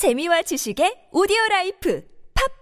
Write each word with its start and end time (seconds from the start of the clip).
재미와 0.00 0.40
지식의 0.40 1.12
오디오 1.12 1.36
라이프 1.50 2.00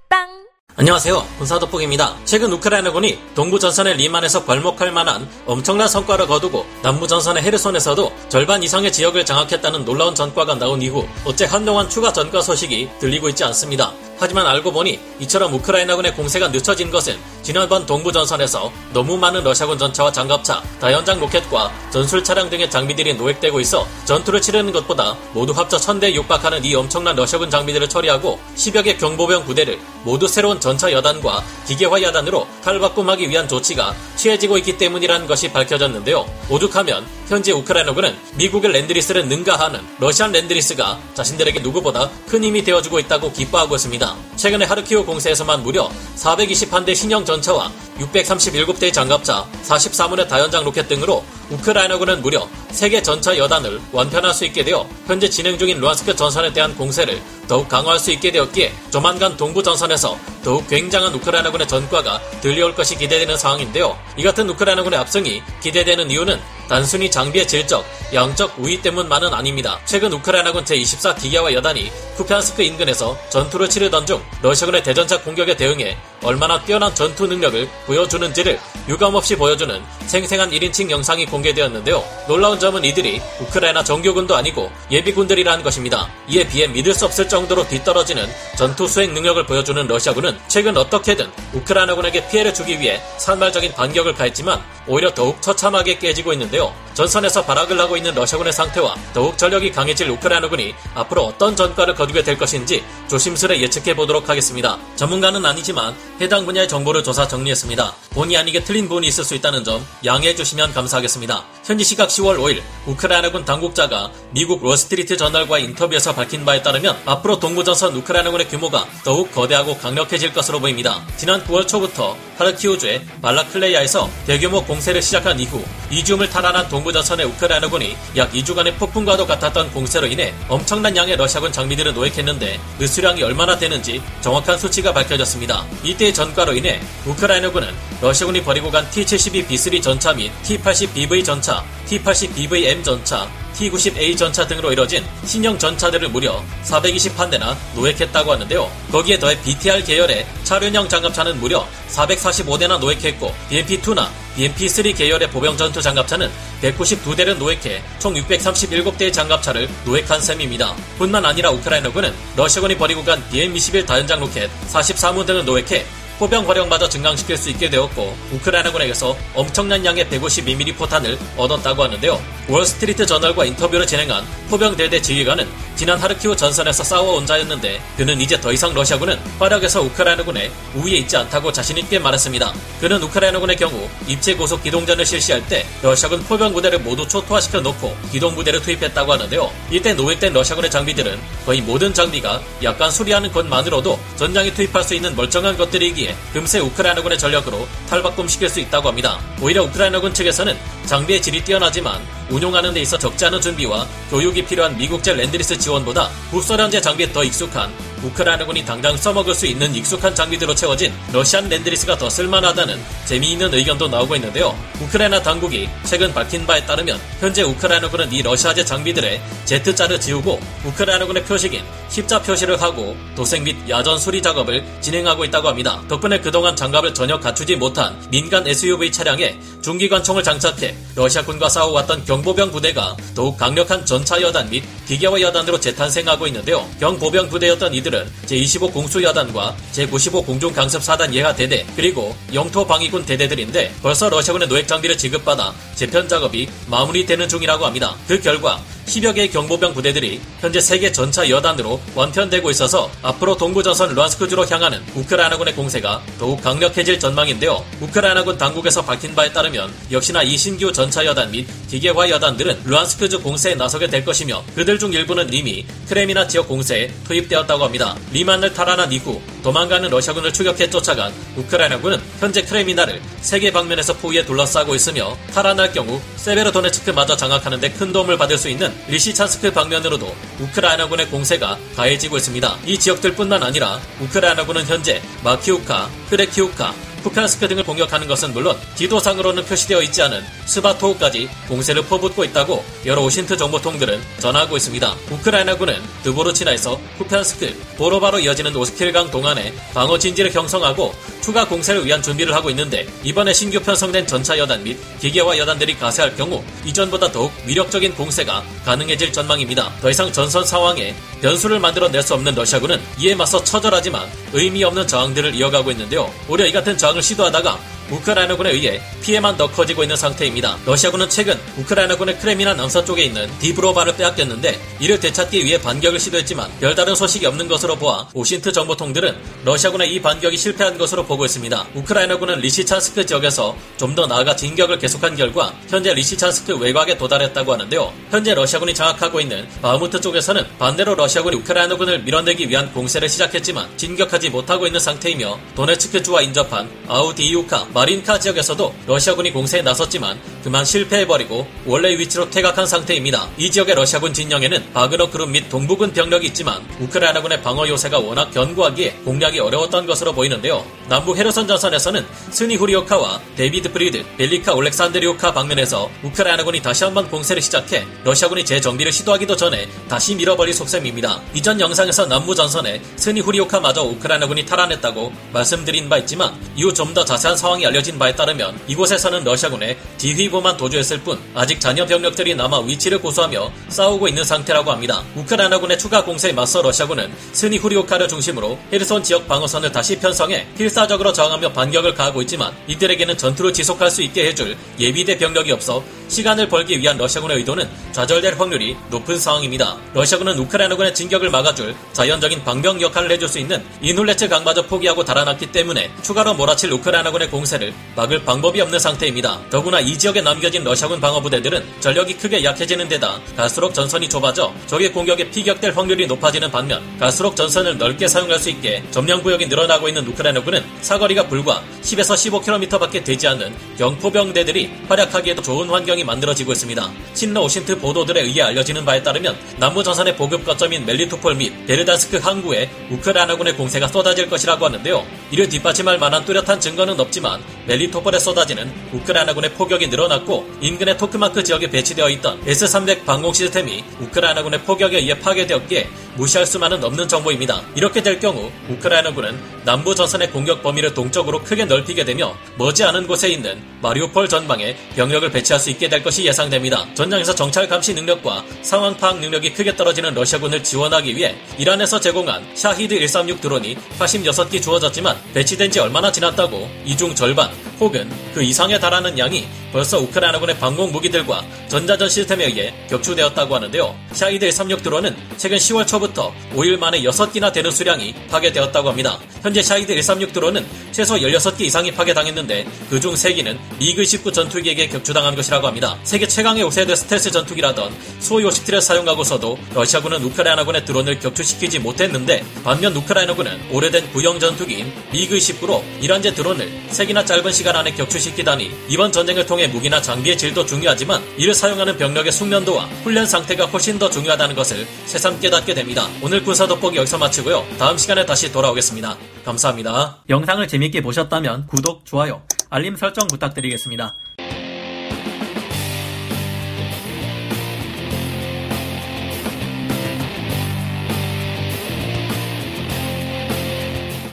팟빵 0.08 0.26
안녕하세요. 0.74 1.24
군사도폭입니다. 1.38 2.16
최근 2.24 2.52
우크라이나군이 2.54 3.16
동부전선의 3.36 3.96
리만에서 3.96 4.44
괄목할 4.44 4.90
만한 4.90 5.28
엄청난 5.46 5.86
성과를 5.86 6.26
거두고 6.26 6.66
남부전선의 6.82 7.44
헤르손에서도 7.44 8.12
절반 8.28 8.64
이상의 8.64 8.90
지역을 8.90 9.24
장악했다는 9.24 9.84
놀라운 9.84 10.16
전과가 10.16 10.56
나온 10.56 10.82
이후 10.82 11.06
어째 11.24 11.44
한동안 11.44 11.88
추가 11.88 12.12
전과 12.12 12.40
소식이 12.40 12.88
들리고 12.98 13.28
있지 13.28 13.44
않습니다. 13.44 13.92
하지만 14.18 14.44
알고 14.48 14.72
보니 14.72 14.98
이처럼 15.20 15.54
우크라이나군의 15.54 16.16
공세가 16.16 16.48
늦춰진 16.48 16.90
것은 16.90 17.16
지난번 17.48 17.86
동부전선에서 17.86 18.70
너무 18.92 19.16
많은 19.16 19.42
러시아군 19.42 19.78
전차와 19.78 20.12
장갑차, 20.12 20.62
다연장 20.82 21.18
로켓과 21.18 21.72
전술 21.90 22.22
차량 22.22 22.50
등의 22.50 22.68
장비들이 22.68 23.14
노획되고 23.14 23.58
있어 23.60 23.86
전투를 24.04 24.42
치르는 24.42 24.70
것보다 24.70 25.16
모두 25.32 25.54
합쳐 25.54 25.78
1000대에 25.78 26.12
육박하는 26.12 26.62
이 26.62 26.74
엄청난 26.74 27.16
러시아군 27.16 27.48
장비들을 27.48 27.88
처리하고 27.88 28.38
10여 28.54 28.84
개 28.84 28.98
경보병 28.98 29.46
부대를 29.46 29.78
모두 30.04 30.28
새로운 30.28 30.60
전차 30.60 30.92
여단과 30.92 31.42
기계화 31.66 32.02
여단으로 32.02 32.46
탈바꿈하기 32.62 33.30
위한 33.30 33.48
조치가 33.48 33.94
취해지고 34.16 34.58
있기 34.58 34.76
때문이라는 34.76 35.26
것이 35.26 35.50
밝혀졌는데요. 35.50 36.26
오죽하면 36.50 37.06
현재 37.28 37.52
우크라이나군은 37.52 38.14
미국의 38.34 38.72
랜드리스를 38.72 39.26
능가하는 39.26 39.80
러시안 40.00 40.32
랜드리스가 40.32 40.98
자신들에게 41.14 41.60
누구보다 41.60 42.10
큰 42.28 42.44
힘이 42.44 42.62
되어주고 42.62 42.98
있다고 42.98 43.32
기뻐하고 43.32 43.74
있습니다. 43.76 44.16
최근에 44.36 44.66
하르키우 44.66 45.06
공세에서만 45.06 45.62
무려 45.62 45.90
421대 46.16 46.94
신형 46.94 47.24
전 47.24 47.37
차와 47.42 47.70
637대의 47.98 48.92
장갑차, 48.92 49.46
44문의 49.64 50.28
다연장 50.28 50.64
로켓 50.64 50.88
등으로 50.88 51.24
우크라이나군은 51.50 52.22
무려 52.22 52.46
세계 52.70 53.02
전차 53.02 53.36
여단을 53.36 53.80
완편할 53.92 54.32
수 54.32 54.44
있게 54.44 54.64
되어 54.64 54.86
현재 55.06 55.28
진행 55.28 55.58
중인 55.58 55.80
루안스크 55.80 56.14
전선에 56.14 56.52
대한 56.52 56.76
공세를 56.76 57.20
더욱 57.48 57.68
강화할 57.68 57.98
수 57.98 58.12
있게 58.12 58.30
되었기에 58.30 58.72
조만간 58.90 59.36
동부 59.36 59.62
전선에서 59.62 60.18
더욱 60.44 60.68
굉장한 60.68 61.14
우크라이나군의 61.14 61.66
전과가 61.66 62.20
들려올 62.40 62.74
것이 62.74 62.96
기대되는 62.96 63.36
상황인데요. 63.36 63.98
이 64.16 64.22
같은 64.22 64.48
우크라이나군의 64.50 64.98
압승이 65.00 65.42
기대되는 65.62 66.10
이유는 66.10 66.38
단순히 66.68 67.10
장비의 67.10 67.48
질적, 67.48 67.84
양적 68.12 68.56
우위 68.58 68.80
때문만은 68.82 69.32
아닙니다. 69.32 69.80
최근 69.86 70.12
우크라이나군 70.12 70.64
제24 70.64 71.18
기계화 71.18 71.54
여단이 71.54 71.90
쿠피안스크 72.16 72.62
인근에서 72.62 73.16
전투를 73.30 73.70
치르던 73.70 74.04
중 74.04 74.22
러시아군의 74.42 74.82
대전차 74.82 75.20
공격에 75.22 75.56
대응해 75.56 75.96
얼마나 76.22 76.62
뛰어난 76.64 76.94
전투 76.94 77.26
능력을 77.26 77.68
보여주는지를 77.86 78.58
유감없이 78.88 79.36
보여주는 79.36 79.82
생생한 80.06 80.50
1인칭 80.50 80.90
영상이 80.90 81.26
공개되었는데요. 81.26 82.02
놀라운 82.26 82.58
점은 82.58 82.84
이들이 82.84 83.20
우크라이나 83.40 83.84
정규군도 83.84 84.34
아니고 84.34 84.70
예비군들이라는 84.90 85.62
것입니다. 85.62 86.08
이에 86.28 86.46
비해 86.46 86.66
믿을 86.66 86.92
수 86.92 87.04
없을 87.04 87.28
정도로 87.28 87.68
뒤떨어지는 87.68 88.26
전투 88.56 88.88
수행 88.88 89.14
능력을 89.14 89.44
보여주는 89.46 89.86
러시아군은 89.86 90.38
최근 90.48 90.76
어떻게든 90.76 91.30
우크라이나군에게 91.54 92.28
피해를 92.28 92.52
주기 92.52 92.80
위해 92.80 93.00
산발적인 93.18 93.74
반격을 93.74 94.14
가했지만 94.14 94.60
오히려 94.86 95.12
더욱 95.14 95.40
처참하게 95.40 95.98
깨지고 95.98 96.32
있는데요. 96.32 96.74
전선에서 96.98 97.44
발악을 97.44 97.78
하고 97.78 97.96
있는 97.96 98.12
러시아군의 98.12 98.52
상태와 98.52 98.96
더욱 99.14 99.38
전력이 99.38 99.70
강해질 99.70 100.10
우크라이나군이 100.10 100.74
앞으로 100.96 101.26
어떤 101.26 101.54
전과를 101.54 101.94
거두게 101.94 102.24
될 102.24 102.36
것인지 102.36 102.82
조심스레 103.06 103.60
예측해 103.60 103.94
보도록 103.94 104.28
하겠습니다. 104.28 104.76
전문가는 104.96 105.46
아니지만 105.46 105.94
해당 106.20 106.44
분야의 106.44 106.66
정보를 106.66 107.04
조사 107.04 107.28
정리했습니다. 107.28 107.94
본의 108.10 108.36
아니게 108.36 108.64
틀린 108.64 108.88
부분이 108.88 109.06
있을 109.06 109.22
수 109.22 109.36
있다는 109.36 109.62
점 109.62 109.86
양해해 110.04 110.34
주시면 110.34 110.74
감사하겠습니다. 110.74 111.44
현지 111.64 111.84
시각 111.84 112.08
10월 112.08 112.36
5일 112.38 112.62
우크라이나군 112.86 113.44
당국자가 113.44 114.10
미국 114.32 114.64
월스트리트 114.64 115.16
저널과의 115.18 115.66
인터뷰에서 115.66 116.16
밝힌 116.16 116.44
바에 116.44 116.62
따르면 116.62 116.96
앞으로 117.04 117.38
동부전선 117.38 117.94
우크라이나군의 117.94 118.48
규모가 118.48 118.88
더욱 119.04 119.32
거대하고 119.32 119.78
강력해질 119.78 120.32
것으로 120.32 120.58
보입니다. 120.58 121.00
지난 121.16 121.44
9월 121.44 121.68
초부터 121.68 122.16
하르키우주의 122.38 123.04
발라클레이아에서 123.22 124.08
대규모 124.26 124.64
공세를 124.64 125.00
시작한 125.02 125.38
이후 125.38 125.62
이지움을 125.90 126.28
탈환한 126.30 126.68
동부 126.68 126.87
전선의 126.92 127.26
우크라이나군이 127.26 127.96
약 128.16 128.32
2주간의 128.32 128.76
폭풍과도 128.78 129.26
같았던 129.26 129.70
공세로 129.72 130.06
인해 130.06 130.34
엄청난 130.48 130.96
양의 130.96 131.16
러시아군 131.16 131.52
장비들을 131.52 131.94
노획했는데 131.94 132.60
그 132.78 132.86
수량이 132.86 133.22
얼마나 133.22 133.58
되는지 133.58 134.02
정확한 134.20 134.58
수치가 134.58 134.92
밝혀졌습니다. 134.92 135.64
이때의 135.82 136.14
전과로 136.14 136.54
인해 136.54 136.80
우크라이나군은 137.06 137.68
러시아군이 138.00 138.42
버리고 138.42 138.70
간 138.70 138.88
T-72B3 138.90 139.82
전차 139.82 140.12
및 140.12 140.30
T-80BV 140.42 141.24
전차, 141.24 141.64
T-80BVM 141.86 142.84
전차, 142.84 143.28
T-90A 143.58 144.16
전차 144.16 144.46
등으로 144.46 144.72
이뤄진 144.72 145.04
신형 145.24 145.58
전차들을 145.58 146.08
무려 146.10 146.42
420판대나 146.62 147.56
노획했다고 147.74 148.32
하는데요. 148.32 148.70
거기에 148.92 149.18
더해 149.18 149.40
BTR 149.42 149.82
계열의 149.82 150.26
차륜형 150.44 150.88
장갑차는 150.88 151.40
무려 151.40 151.66
445대나 151.88 152.78
노획했고 152.78 153.34
BMP-2나 153.50 154.08
BMP-3 154.36 154.96
계열의 154.96 155.30
보병 155.30 155.56
전투 155.56 155.82
장갑차는 155.82 156.30
192대를 156.62 157.36
노획해 157.36 157.82
총 157.98 158.14
637대의 158.14 159.12
장갑차를 159.12 159.68
노획한 159.84 160.20
셈입니다. 160.20 160.76
뿐만 160.96 161.24
아니라 161.24 161.50
우크라이나군은 161.50 162.14
러시아군이 162.36 162.76
버리고 162.76 163.02
간 163.04 163.22
BM-21 163.30 163.86
다연장 163.86 164.20
로켓 164.20 164.48
44문 164.70 165.26
등을 165.26 165.44
노획해 165.44 165.84
포병 166.18 166.48
활용마저 166.48 166.88
증강시킬 166.88 167.36
수 167.36 167.48
있게 167.50 167.70
되었고 167.70 168.16
우크라이나군에게서 168.32 169.16
엄청난 169.34 169.84
양의 169.84 170.06
152mm 170.06 170.76
포탄을 170.76 171.16
얻었다고 171.36 171.84
하는데요. 171.84 172.20
월스트리트 172.48 173.06
저널과 173.06 173.44
인터뷰를 173.44 173.86
진행한 173.86 174.24
포병 174.50 174.76
대대 174.76 175.00
지휘관은 175.00 175.46
지난 175.78 175.96
하르키우 175.96 176.34
전선에서 176.34 176.82
싸워온 176.82 177.24
자였는데 177.24 177.80
그는 177.96 178.20
이제 178.20 178.40
더 178.40 178.52
이상 178.52 178.74
러시아군은 178.74 179.16
화력에서 179.38 179.80
우크라이나군의 179.82 180.50
우위에 180.74 180.96
있지 180.96 181.16
않다고 181.16 181.52
자신있게 181.52 182.00
말했습니다. 182.00 182.52
그는 182.80 183.00
우크라이나군의 183.00 183.54
경우 183.54 183.88
입체 184.08 184.34
고속 184.34 184.60
기동전을 184.64 185.06
실시할 185.06 185.46
때 185.46 185.64
러시아군 185.80 186.24
포병 186.24 186.52
부대를 186.52 186.80
모두 186.80 187.06
초토화시켜 187.06 187.60
놓고 187.60 187.96
기동 188.10 188.34
부대를 188.34 188.60
투입했다고 188.60 189.12
하는데요. 189.12 189.52
이때 189.70 189.94
노획된 189.94 190.32
러시아군의 190.32 190.68
장비들은 190.68 191.16
거의 191.46 191.60
모든 191.60 191.94
장비가 191.94 192.42
약간 192.64 192.90
수리하는 192.90 193.30
것만으로도 193.30 194.00
전장에 194.16 194.52
투입할 194.52 194.82
수 194.82 194.96
있는 194.96 195.14
멀쩡한 195.14 195.56
것들이기에 195.56 196.16
금세 196.32 196.58
우크라이나군의 196.58 197.20
전력으로 197.20 197.68
탈바꿈시킬 197.88 198.48
수 198.48 198.58
있다고 198.58 198.88
합니다. 198.88 199.20
오히려 199.40 199.62
우크라이나군 199.62 200.12
측에서는 200.12 200.58
장비의 200.86 201.22
질이 201.22 201.44
뛰어나지만 201.44 202.02
운용하는 202.30 202.74
데 202.74 202.80
있어 202.80 202.98
적지 202.98 203.24
않은 203.26 203.40
준비와 203.40 203.86
교육이 204.10 204.44
필요한 204.44 204.76
미국제 204.76 205.14
Lend-Lease 205.14 205.58
지원보다 205.68 206.08
북소련제 206.30 206.80
장비에 206.80 207.12
더 207.12 207.22
익숙한 207.22 207.70
우크라이나군이 208.02 208.64
당장 208.64 208.96
써먹을 208.96 209.34
수 209.34 209.46
있는 209.46 209.74
익숙한 209.74 210.14
장비들로 210.14 210.54
채워진 210.54 210.92
Russian 211.12 211.48
Lend-Lease가 211.48 211.98
더 211.98 212.08
쓸만하다는 212.08 212.78
재미있는 213.06 213.52
의견도 213.54 213.88
나오고 213.88 214.16
있는데요. 214.16 214.56
우크라이나 214.80 215.22
당국이 215.22 215.68
최근 215.84 216.12
밝힌 216.14 216.46
바에 216.46 216.64
따르면 216.64 217.00
현재 217.20 217.42
우크라이나군은 217.42 218.12
이 218.12 218.22
러시아제 218.22 218.64
장비들의 218.64 219.20
Z자를 219.44 220.00
지우고 220.00 220.40
우크라이나군의 220.64 221.24
표식인 221.24 221.62
십자 221.88 222.20
표시를 222.22 222.60
하고 222.60 222.96
도색 223.16 223.42
및 223.42 223.56
야전 223.68 223.98
수리 223.98 224.22
작업을 224.22 224.64
진행하고 224.80 225.24
있다고 225.24 225.48
합니다. 225.48 225.82
덕분에 225.88 226.20
그동안 226.20 226.54
장갑을 226.54 226.94
전혀 226.94 227.18
갖추지 227.18 227.56
못한 227.56 227.98
민간 228.10 228.46
SUV 228.46 228.92
차량에 228.92 229.38
중기관총을 229.62 230.22
장착해 230.22 230.74
러시아군과 230.94 231.48
싸워왔던 231.48 232.04
경보병 232.04 232.50
부대가 232.50 232.96
더욱 233.14 233.36
강력한 233.36 233.84
전차 233.84 234.20
여단 234.20 234.48
및 234.50 234.62
기계화 234.86 235.20
여단으로 235.20 235.58
재탄생하고 235.60 236.26
있는데요. 236.28 236.68
경보병 236.80 237.28
부대였던 237.28 237.74
이들은 237.74 238.06
제25 238.26 238.72
공수여단과 238.72 239.56
제95 239.72 240.26
공중강습사단 240.26 241.14
예하 241.14 241.34
대대 241.34 241.66
그리고 241.76 242.14
영토 242.34 242.66
방위군 242.66 243.04
대대들인데 243.06 243.74
벌써 243.82 244.08
러시아군의 244.08 244.48
노획 244.48 244.68
장비를 244.68 244.96
지급받아 244.96 245.52
재편 245.74 246.08
작업이 246.08 246.48
마무리되는 246.66 247.28
중이라고 247.28 247.64
합니다. 247.66 247.94
그 248.06 248.20
결과 248.20 248.60
10여 248.88 249.14
개의 249.14 249.30
경보병 249.30 249.74
부대들이 249.74 250.20
현재 250.40 250.60
세 250.60 250.72
개 250.72 250.90
전차 250.90 251.28
여단으로 251.28 251.80
완편되고 251.94 252.50
있어서 252.50 252.90
앞으로 253.02 253.36
동부전선 253.36 253.94
루한스크주로 253.94 254.46
향하는 254.46 254.82
우크라이나군의 254.94 255.54
공세가 255.54 256.02
더욱 256.18 256.42
강력해질 256.42 256.98
전망인데요. 256.98 257.64
우크라이나군 257.80 258.38
당국에서 258.38 258.84
밝힌 258.84 259.14
바에 259.14 259.32
따르면 259.32 259.72
역시나 259.92 260.22
이 260.22 260.36
신규 260.36 260.72
전차 260.72 261.04
여단 261.04 261.30
및 261.30 261.46
기계화 261.68 262.08
여단들은 262.10 262.62
루한스크주 262.64 263.22
공세에 263.22 263.54
나서게 263.54 263.88
될 263.88 264.04
것이며 264.04 264.42
그들 264.54 264.78
중 264.78 264.92
일부는 264.92 265.32
이미 265.32 265.66
크레미나 265.88 266.26
지역 266.26 266.48
공세에 266.48 266.90
투입되었다고 267.06 267.64
합니다. 267.64 267.96
리만을 268.12 268.54
탈환한 268.54 268.90
이후 268.92 269.20
도망가는 269.48 269.88
러시아군을 269.88 270.30
추격해 270.30 270.68
쫓아간 270.68 271.10
우크라이나군은 271.36 271.98
현재 272.20 272.42
크레미나를 272.42 273.00
세 273.22 273.33
개 273.33 273.50
방면에서 273.50 273.94
포위에 273.94 274.26
둘러싸고 274.26 274.74
있으며 274.74 275.16
탈환할 275.32 275.72
경우 275.72 276.02
세베로도네츠크마저 276.16 277.16
장악하는 277.16 277.58
데 277.58 277.68
큰 277.78 277.90
도움을 277.92 278.18
받을 278.18 278.36
수 278.36 278.48
있는 278.50 278.74
리시찬스크 278.88 279.52
방면으로도 279.52 280.14
우크라이나군의 280.40 281.06
공세가 281.08 281.56
가해지고 281.76 282.18
있습니다. 282.18 282.58
이 282.66 282.78
지역들뿐만 282.78 283.42
아니라 283.42 283.80
우크라이나군은 284.00 284.66
현재 284.66 285.00
마키우카, 285.24 285.88
크레키우카, 286.10 286.74
쿠피안스크 287.08 287.48
등을 287.48 287.64
공격하는 287.64 288.06
것은 288.06 288.32
물론 288.32 288.56
지도상으로는 288.74 289.44
표시되어 289.46 289.82
있지 289.82 290.02
않은 290.02 290.22
스바토우까지 290.46 291.28
공세를 291.48 291.82
퍼붓고 291.86 292.24
있다고 292.24 292.64
여러 292.84 293.02
오신트 293.02 293.36
정보통들은 293.36 294.00
전하고 294.18 294.56
있습니다. 294.56 294.94
우크라이나군은 295.10 295.74
드보르치나에서 296.02 296.78
쿠피안스크, 296.98 297.54
보로바로 297.78 298.18
이어지는 298.18 298.54
오스킬강 298.54 299.10
동안에 299.10 299.54
방어 299.72 299.98
진지를 299.98 300.32
형성하고 300.32 300.94
추가 301.28 301.46
공세를 301.46 301.84
위한 301.84 302.00
준비를 302.00 302.34
하고 302.34 302.48
있는데 302.48 302.86
이번에 303.04 303.34
신규 303.34 303.60
편성된 303.60 304.06
전차 304.06 304.38
여단 304.38 304.64
및 304.64 304.78
기계화 304.98 305.36
여단들이 305.36 305.76
가세할 305.76 306.16
경우 306.16 306.42
이전보다 306.64 307.12
더욱 307.12 307.30
위력적인 307.44 307.94
공세가 307.96 308.42
가능해질 308.64 309.12
전망입니다. 309.12 309.70
더 309.82 309.90
이상 309.90 310.10
전선 310.10 310.42
상황에 310.46 310.94
변수를 311.20 311.60
만들어낼 311.60 312.02
수 312.02 312.14
없는 312.14 312.34
러시아군은 312.34 312.80
이에 312.98 313.14
맞서 313.14 313.44
처절하지만 313.44 314.08
의미 314.32 314.64
없는 314.64 314.86
저항들을 314.86 315.34
이어가고 315.34 315.70
있는데요. 315.72 316.10
오히려 316.30 316.46
이 316.46 316.52
같은 316.52 316.78
저항을 316.78 317.02
시도하다가 317.02 317.58
우크라이나군에 317.90 318.50
의해 318.52 318.80
피해만 319.02 319.36
더 319.36 319.50
커지고 319.50 319.82
있는 319.82 319.96
상태입니다. 319.96 320.56
러시아군은 320.64 321.08
최근 321.08 321.38
우크라이나군에 321.58 322.18
크레미나 322.18 322.54
남서쪽에 322.54 323.04
있는 323.04 323.28
디브로바를 323.40 323.96
빼앗겼는데 323.96 324.58
이를 324.80 325.00
되찾기 325.00 325.44
위해 325.44 325.60
반격을 325.60 325.98
시도했지만 325.98 326.50
별다른 326.60 326.94
소식이 326.94 327.26
없는 327.26 327.48
것으로 327.48 327.76
보아 327.76 328.08
OSINT 328.14 328.52
정보통들은 328.52 329.16
러시아군의 329.44 329.92
이 329.94 330.00
반격이 330.00 330.36
실패한 330.36 330.78
것으로 330.78 331.04
보고 331.04 331.24
있습니다. 331.24 331.66
우크라이나군은 331.74 332.40
리시찬스크 332.40 333.04
지역에서 333.04 333.56
좀 333.76 333.88
더 333.98 334.06
나아가 334.06 334.36
진격을 334.36 334.78
계속한 334.78 335.16
결과 335.16 335.52
현재 335.68 335.92
리시찬스크 335.92 336.56
외곽에 336.56 336.96
도달했다고 336.96 337.52
하는데요. 337.54 337.92
현재 338.10 338.32
러시아군이 338.32 338.72
장악하고 338.74 339.20
있는 339.20 339.48
바흐무트 339.60 340.00
쪽에서는 340.00 340.46
반대로 340.56 340.94
러시아군이 340.94 341.34
우크라이나군을 341.38 342.02
밀어내기 342.04 342.48
위한 342.48 342.72
공세를 342.72 343.08
시작했지만 343.08 343.66
진격하지 343.76 344.28
못하고 344.30 344.66
있는 344.66 344.78
상태이며 344.78 345.36
도네츠크주와 345.56 346.22
인접한 346.22 346.70
아우디이우카 346.86 347.68
마린카 347.78 348.18
지역에서도 348.18 348.74
러시아군이 348.88 349.32
공세에 349.32 349.62
나섰지만 349.62 350.18
그만 350.42 350.64
실패해버리고 350.64 351.46
원래 351.66 351.96
위치로 351.96 352.28
퇴각한 352.30 352.66
상태입니다. 352.66 353.28
이 353.38 353.50
지역의 353.50 353.74
러시아군 353.76 354.12
진영에는 354.12 354.72
바그너 354.72 355.10
그룹 355.10 355.30
및 355.30 355.48
동부군 355.48 355.92
병력이 355.92 356.26
있지만 356.28 356.66
우크라이나군의 356.80 357.42
방어 357.42 357.68
요새가 357.68 357.98
워낙 357.98 358.30
견고하기에 358.32 358.90
공략이 359.04 359.38
어려웠던 359.38 359.86
것으로 359.86 360.12
보이는데요. 360.12 360.64
남부 360.88 361.16
헤르손 361.16 361.46
전선에서는 361.46 362.04
스니 362.30 362.56
후리오카와 362.56 363.20
데비드 363.36 363.72
프리드, 363.72 364.04
벨리카 364.16 364.54
올렉산드리오카 364.54 365.32
방면에서 365.32 365.88
우크라이나군이 366.02 366.60
다시 366.62 366.84
한번 366.84 367.08
공세를 367.08 367.40
시작해 367.42 367.86
러시아군이 368.04 368.44
재정비를 368.44 368.90
시도하기도 368.92 369.36
전에 369.36 369.68
다시 369.88 370.14
밀어버릴 370.14 370.52
속셈입니다. 370.54 371.20
이전 371.34 371.60
영상에서 371.60 372.06
남부 372.06 372.34
전선에 372.34 372.80
스니 372.96 373.20
후리오카마저 373.20 373.82
우크라이나군이 373.82 374.46
탈환했다고 374.46 375.12
말씀드린 375.32 375.88
바 375.88 375.98
있지만 375.98 376.34
이후 376.56 376.72
좀 376.74 376.88
더 376.88 377.04
자세한 377.04 377.36
상황이 377.36 377.66
알려진 377.66 377.98
바에 377.98 378.14
따르면 378.14 378.58
이곳에서는 378.66 379.22
러시아군의 379.22 379.76
지휘부만 379.98 380.56
도주했을 380.56 381.00
뿐 381.00 381.18
아직 381.34 381.60
잔여 381.60 381.84
병력들이 381.84 382.36
남아 382.36 382.60
위치를 382.60 383.00
고수하며 383.00 383.50
싸우고 383.68 384.06
있는 384.06 384.22
상태라고 384.22 384.70
합니다. 384.70 385.02
우크라이나군의 385.16 385.78
추가 385.78 386.04
공세에 386.04 386.32
맞서 386.32 386.62
러시아군은 386.62 387.12
스니 387.32 387.58
후리오카를 387.58 388.06
중심으로 388.06 388.56
헤르손 388.72 389.02
지역 389.02 389.26
방어선을 389.26 389.72
다시 389.72 389.98
편성해 389.98 390.46
필사적으로 390.56 391.12
저항하며 391.12 391.52
반격을 391.52 391.94
가하고 391.94 392.22
있지만 392.22 392.52
이들에게는 392.68 393.18
전투를 393.18 393.52
지속할 393.52 393.90
수 393.90 394.02
있게 394.02 394.28
해줄 394.28 394.56
예비대 394.78 395.18
병력이 395.18 395.50
없어 395.50 395.82
시간을 396.08 396.48
벌기 396.48 396.78
위한 396.78 396.96
러시아군의 396.96 397.38
의도는 397.38 397.68
좌절될 397.92 398.36
확률이 398.38 398.76
높은 398.90 399.18
상황입니다. 399.18 399.76
러시아군은 399.92 400.38
우크라이나군의 400.38 400.94
진격을 400.94 401.30
막아줄 401.30 401.74
자연적인 401.92 402.44
방병 402.44 402.80
역할을 402.80 403.10
해줄 403.10 403.28
수 403.28 403.38
있는 403.38 403.62
이눌레츠 403.82 404.28
강마저 404.28 404.62
포기하고 404.66 405.04
달아났기 405.04 405.52
때문에 405.52 405.90
추가로 406.02 406.34
몰아칠 406.34 406.72
우크라이나군의 406.72 407.28
공세를 407.30 407.74
막을 407.96 408.24
방법이 408.24 408.60
없는 408.60 408.78
상태입니다. 408.78 409.40
더구나 409.50 409.80
이 409.80 409.98
지역 409.98 410.16
에 410.18 410.22
남겨진 410.22 410.64
러시아군 410.64 411.00
방어부대들은 411.00 411.80
전력이 411.80 412.14
크게 412.14 412.42
약해지는 412.42 412.88
데다 412.88 413.20
갈수록 413.36 413.72
전선이 413.72 414.08
좁아져 414.08 414.52
적의 414.66 414.92
공격에 414.92 415.30
피격될 415.30 415.72
확률이 415.76 416.06
높아지는 416.06 416.50
반면 416.50 416.82
갈수록 416.98 417.36
전선을 417.36 417.78
넓게 417.78 418.08
사용할 418.08 418.38
수 418.38 418.50
있게 418.50 418.82
점령 418.90 419.22
구역이 419.22 419.46
늘어나고 419.46 419.88
있는 419.88 420.06
우크라이나군은 420.08 420.64
사거리가 420.80 421.28
불과 421.28 421.62
10에서 421.88 422.42
15km밖에 422.42 423.02
되지 423.02 423.26
않는 423.28 423.54
경보병대들이 423.78 424.70
활약하기에도 424.88 425.42
좋은 425.42 425.70
환경이 425.70 426.04
만들어지고 426.04 426.52
있습니다. 426.52 426.90
친러 427.14 427.42
OSINT 427.42 427.78
보도들에 427.78 428.22
의해 428.22 428.42
알려지는 428.42 428.84
바에 428.84 429.02
따르면 429.02 429.36
남부 429.58 429.82
전선의 429.82 430.16
보급 430.16 430.44
거점인 430.44 430.84
멜리토폴 430.84 431.36
및 431.36 431.66
베르단스크 431.66 432.18
항구에 432.18 432.68
우크라이나군의 432.90 433.56
공세가 433.56 433.88
쏟아질 433.88 434.28
것이라고 434.28 434.66
하는데요. 434.66 435.06
이를 435.30 435.48
뒷받침할 435.48 435.98
만한 435.98 436.24
뚜렷한 436.24 436.60
증거는 436.60 437.00
없지만 437.00 437.40
멜리토폴에 437.66 438.18
쏟아지는 438.18 438.70
우크라이나군의 438.92 439.52
포격이 439.54 439.88
늘어났고 439.88 440.48
인근의 440.60 440.98
토크마크 440.98 441.42
지역에 441.42 441.70
배치되어 441.70 442.10
있던 442.10 442.40
S-300 442.46 443.04
방공 443.04 443.32
시스템이 443.32 443.84
우크라이나군의 444.00 444.62
포격에 444.62 444.98
의해 444.98 445.18
파괴되었기에 445.18 445.88
무시할 446.16 446.46
수만은 446.46 446.82
없는 446.82 447.08
정보입니다. 447.08 447.62
이렇게 447.76 448.02
될 448.02 448.18
경우 448.18 448.50
우크라이나군은 448.68 449.38
남부 449.64 449.94
전선의 449.94 450.30
공격 450.30 450.62
범위를 450.62 450.92
동쪽으로 450.94 451.42
크게 451.42 451.64
넓히게 451.64 452.04
되며 452.04 452.34
머지않은 452.56 453.06
곳에 453.06 453.28
있는 453.28 453.62
마리우폴 453.82 454.28
전방에 454.28 454.76
병력을 454.96 455.30
배치할 455.30 455.60
수 455.60 455.70
있게 455.70 455.88
될 455.88 456.02
것이 456.02 456.24
예상됩니다. 456.24 456.86
전장에서 456.94 457.34
정찰 457.34 457.68
감시 457.68 457.94
능력과 457.94 458.44
상황 458.62 458.96
파악 458.96 459.18
능력이 459.18 459.52
크게 459.52 459.76
떨어지는 459.76 460.14
러시아군을 460.14 460.62
지원하기 460.62 461.16
위해 461.16 461.36
이란에서 461.58 462.00
제공한 462.00 462.44
샤히드 462.54 462.98
136 462.98 463.40
드론이 463.40 463.76
86기 463.98 464.62
주어졌지만 464.62 465.16
배치된 465.34 465.70
지 465.70 465.80
얼마나 465.80 466.10
지났다고 466.10 466.68
이중 466.84 467.14
절반 467.14 467.50
혹은 467.80 468.10
그 468.34 468.42
이상에 468.42 468.78
달하는 468.78 469.18
양이 469.18 469.46
벌써 469.72 469.98
우크라이나군의 469.98 470.58
방공 470.58 470.92
무기들과 470.92 471.44
전자전 471.68 472.08
시스템에 472.08 472.46
의해 472.46 472.74
격추되었다고 472.88 473.54
하는데요. 473.54 473.94
샤히드 474.12 474.46
136 474.46 474.82
드론은 474.82 475.14
최근 475.36 475.58
10월 475.58 475.86
초부터 475.86 476.32
5일 476.54 476.78
만에 476.78 477.02
6기나 477.02 477.52
되는 477.52 477.70
수량이 477.70 478.14
파괴되었다고 478.30 478.88
합니다. 478.88 479.18
현재 479.42 479.62
샤히드 479.62 479.94
136 479.94 480.32
드론은 480.32 480.66
최소 480.90 481.16
16기 481.16 481.62
이상이 481.62 481.92
파괴당했는데 481.92 482.66
그중 482.88 483.14
3기는 483.14 483.58
미그 483.78 484.04
19 484.04 484.32
전투기에게 484.32 484.88
격추당한 484.88 485.34
것이라고 485.36 485.66
합니다. 485.66 485.96
세계 486.04 486.26
최강의 486.26 486.64
5세대 486.64 486.96
스텔스 486.96 487.30
전투기라던 487.30 487.92
50T를 488.20 488.80
사용하고서도 488.80 489.58
러시아군은 489.74 490.22
우크라이나군의 490.24 490.84
드론을 490.84 491.18
격추시키지 491.20 491.78
못했는데 491.80 492.42
반면 492.64 492.96
우크라이나군은 492.96 493.70
오래된 493.70 494.10
구형 494.12 494.40
전투기인 494.40 494.92
미그 495.12 495.36
19로 495.36 495.82
이란제 496.00 496.32
드론을 496.32 496.68
3기나 496.90 497.26
짧은 497.26 497.52
시간 497.68 497.80
안에 497.80 497.92
격추시키다니 497.92 498.70
이번 498.88 499.12
전쟁을 499.12 499.44
통해 499.44 499.66
무기나 499.66 500.00
장비의 500.00 500.38
질도 500.38 500.64
중요하지만 500.64 501.22
이를 501.36 501.52
사용하는 501.52 501.98
병력의 501.98 502.32
숙련도와 502.32 502.86
훈련 503.04 503.26
상태가 503.26 503.66
훨씬 503.66 503.98
더 503.98 504.08
중요하다는 504.08 504.54
것을 504.54 504.86
새삼 505.04 505.38
깨닫게 505.38 505.74
됩니다. 505.74 506.08
오늘 506.22 506.42
군사 506.42 506.66
돋보기 506.66 506.96
여기서 506.96 507.18
마치고요. 507.18 507.66
다음 507.78 507.98
시간에 507.98 508.24
다시 508.24 508.50
돌아오겠습니다. 508.50 509.18
감사합니다. 509.44 510.16
영상을 510.30 510.66
재밌게 510.66 511.02
보셨다면 511.02 511.66
구독, 511.66 512.06
좋아요, 512.06 512.40
알림 512.70 512.96
설정 512.96 513.26
부탁드리겠습니다. 513.26 514.14